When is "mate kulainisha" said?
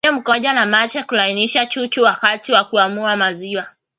0.65-1.65